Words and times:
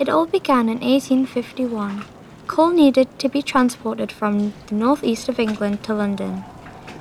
It 0.00 0.08
all 0.08 0.24
began 0.24 0.70
in 0.70 0.80
1851. 0.80 2.06
Coal 2.46 2.70
needed 2.70 3.18
to 3.18 3.28
be 3.28 3.42
transported 3.42 4.10
from 4.10 4.54
the 4.68 4.74
northeast 4.74 5.28
of 5.28 5.38
England 5.38 5.82
to 5.82 5.92
London. 5.92 6.42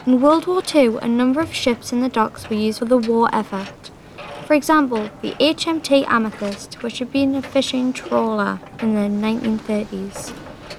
In 0.06 0.20
World 0.20 0.48
War 0.48 0.62
II, 0.76 0.98
a 1.02 1.08
number 1.08 1.40
of 1.40 1.54
ships 1.54 1.94
in 1.94 2.02
the 2.02 2.10
docks 2.10 2.50
were 2.50 2.58
used 2.58 2.80
for 2.80 2.86
the 2.86 2.98
war 2.98 3.30
effort. 3.32 3.90
For 4.46 4.54
example, 4.54 5.10
the 5.22 5.32
HMT 5.40 6.10
Amethyst, 6.10 6.84
which 6.84 7.00
had 7.00 7.10
been 7.10 7.36
a 7.36 7.42
fishing 7.42 7.94
trawler 7.94 8.60
in 8.82 8.96
the 8.96 9.28
1930s, 9.28 10.34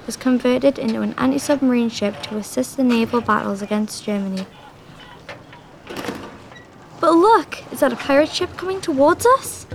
was 0.05 0.19
converted 0.19 0.79
into 0.79 1.01
an 1.01 1.15
anti 1.17 1.39
submarine 1.39 1.89
ship 1.89 2.23
to 2.25 2.37
assist 2.37 2.77
the 2.77 2.85
naval 2.85 3.23
battles 3.23 3.63
against 3.63 4.05
Germany. 4.05 4.45
But 7.01 7.13
look, 7.15 7.73
is 7.73 7.81
that 7.81 7.95
a 7.95 7.97
pirate 7.97 8.29
ship 8.29 8.59
coming 8.59 8.83
towards 8.83 9.25
us? 9.25 9.67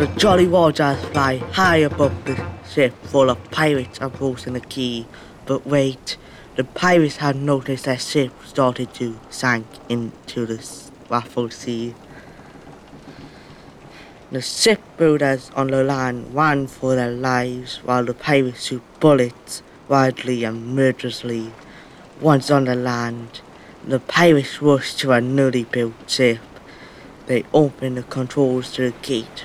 The 0.00 0.06
Jolly 0.16 0.46
Rogers 0.46 0.98
fly 1.12 1.36
high 1.52 1.76
above 1.76 2.24
the 2.24 2.42
ship 2.66 2.94
full 3.04 3.28
of 3.28 3.50
pirates 3.50 3.98
approaching 4.00 4.54
the 4.54 4.60
quay. 4.60 5.04
But 5.44 5.66
wait, 5.66 6.16
the 6.56 6.64
pirates 6.64 7.16
had 7.16 7.36
noticed 7.36 7.84
their 7.84 7.98
ship 7.98 8.32
started 8.46 8.94
to 8.94 9.20
sink 9.28 9.66
into 9.90 10.46
the 10.46 10.66
ruffled 11.10 11.52
sea. 11.52 11.94
The 14.32 14.40
shipbuilders 14.40 15.50
on 15.54 15.66
the 15.66 15.84
land 15.84 16.34
ran 16.34 16.66
for 16.66 16.94
their 16.94 17.10
lives 17.10 17.80
while 17.84 18.06
the 18.06 18.14
pirates 18.14 18.68
shoot 18.68 18.82
bullets 19.00 19.62
wildly 19.86 20.44
and 20.44 20.74
murderously. 20.74 21.52
Once 22.22 22.50
on 22.50 22.64
the 22.64 22.74
land, 22.74 23.42
the 23.86 24.00
pirates 24.00 24.62
rushed 24.62 24.98
to 25.00 25.12
a 25.12 25.20
newly 25.20 25.64
built 25.64 25.92
ship. 26.08 26.40
They 27.26 27.44
opened 27.52 27.98
the 27.98 28.02
controls 28.02 28.72
to 28.72 28.90
the 28.90 28.96
gate 29.02 29.44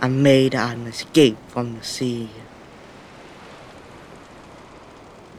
and 0.00 0.22
made 0.22 0.54
an 0.54 0.86
escape 0.86 1.38
from 1.48 1.76
the 1.76 1.84
sea. 1.84 2.30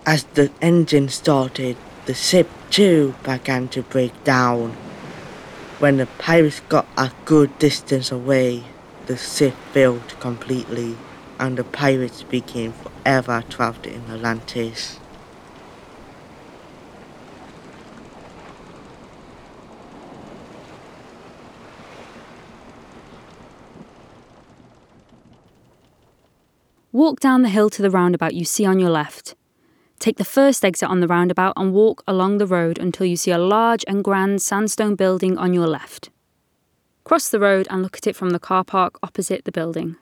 As 0.06 0.24
the 0.34 0.52
engine 0.62 1.10
started, 1.10 1.78
the 2.06 2.14
ship 2.14 2.50
too 2.70 3.16
began 3.24 3.68
to 3.70 3.84
break 3.84 4.24
down. 4.24 4.72
When 5.80 5.98
the 5.98 6.08
pirates 6.18 6.62
got 6.70 6.88
a 6.98 7.12
good 7.26 7.58
distance 7.60 8.12
away, 8.12 8.64
the 9.06 9.18
ship 9.18 9.54
failed 9.72 10.20
completely 10.20 10.98
and 11.40 11.58
the 11.58 11.64
pirates 11.64 12.24
became 12.24 12.74
forever 12.74 13.44
trapped 13.50 13.88
in 13.88 14.04
Atlantis. 14.10 15.00
Walk 26.94 27.22
down 27.22 27.42
the 27.42 27.48
hill 27.48 27.70
to 27.70 27.82
the 27.82 27.90
roundabout 27.90 28.34
you 28.34 28.44
see 28.44 28.66
on 28.66 28.78
your 28.78 28.90
left. 28.90 29.34
Take 30.00 30.18
the 30.18 30.26
first 30.26 30.66
exit 30.66 30.90
on 30.90 31.00
the 31.00 31.08
roundabout 31.08 31.54
and 31.56 31.72
walk 31.72 32.04
along 32.06 32.38
the 32.38 32.46
road 32.46 32.78
until 32.78 33.06
you 33.06 33.16
see 33.16 33.32
a 33.32 33.38
large 33.38 33.86
and 33.88 34.04
grand 34.04 34.42
sandstone 34.42 34.96
building 34.96 35.38
on 35.38 35.54
your 35.54 35.68
left. 35.68 36.10
Cross 37.06 37.30
the 37.30 37.40
road 37.40 37.66
and 37.70 37.82
look 37.82 37.96
at 37.96 38.08
it 38.08 38.16
from 38.18 38.32
the 38.32 38.40
car 38.40 38.66
park 38.66 39.00
opposite 39.02 39.46
the 39.46 39.54
building. 39.54 39.96